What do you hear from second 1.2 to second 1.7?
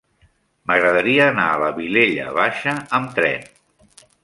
anar a la